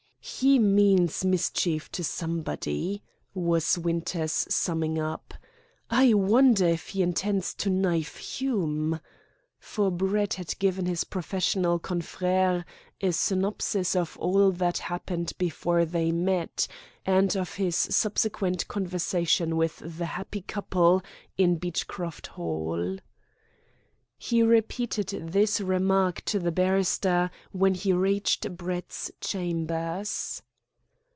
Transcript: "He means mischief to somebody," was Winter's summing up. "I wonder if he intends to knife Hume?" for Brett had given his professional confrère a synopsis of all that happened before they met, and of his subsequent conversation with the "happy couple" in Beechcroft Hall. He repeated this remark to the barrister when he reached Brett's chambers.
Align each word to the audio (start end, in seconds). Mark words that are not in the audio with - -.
"He 0.23 0.59
means 0.59 1.25
mischief 1.25 1.91
to 1.93 2.03
somebody," 2.03 3.01
was 3.33 3.77
Winter's 3.79 4.45
summing 4.53 4.99
up. 4.99 5.33
"I 5.89 6.13
wonder 6.13 6.67
if 6.67 6.89
he 6.89 7.01
intends 7.01 7.55
to 7.55 7.71
knife 7.71 8.17
Hume?" 8.17 8.99
for 9.59 9.89
Brett 9.91 10.35
had 10.35 10.57
given 10.59 10.85
his 10.85 11.03
professional 11.05 11.79
confrère 11.79 12.65
a 13.01 13.13
synopsis 13.13 13.95
of 13.95 14.15
all 14.17 14.51
that 14.51 14.77
happened 14.79 15.33
before 15.39 15.85
they 15.85 16.11
met, 16.11 16.67
and 17.05 17.35
of 17.35 17.55
his 17.55 17.75
subsequent 17.75 18.67
conversation 18.67 19.57
with 19.57 19.79
the 19.79 20.05
"happy 20.05 20.41
couple" 20.41 21.01
in 21.37 21.55
Beechcroft 21.57 22.27
Hall. 22.27 22.97
He 24.23 24.43
repeated 24.43 25.07
this 25.33 25.59
remark 25.59 26.21
to 26.25 26.37
the 26.37 26.51
barrister 26.51 27.31
when 27.53 27.73
he 27.73 27.91
reached 27.91 28.55
Brett's 28.55 29.09
chambers. 29.19 30.43